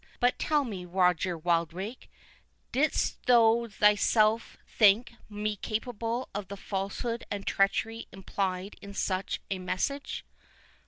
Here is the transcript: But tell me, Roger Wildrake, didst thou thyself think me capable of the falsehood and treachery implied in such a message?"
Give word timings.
But 0.19 0.39
tell 0.39 0.63
me, 0.63 0.83
Roger 0.83 1.37
Wildrake, 1.37 2.09
didst 2.71 3.23
thou 3.27 3.67
thyself 3.69 4.57
think 4.67 5.13
me 5.29 5.55
capable 5.55 6.27
of 6.33 6.47
the 6.47 6.57
falsehood 6.57 7.23
and 7.29 7.45
treachery 7.45 8.07
implied 8.11 8.77
in 8.81 8.95
such 8.95 9.41
a 9.51 9.59
message?" 9.59 10.25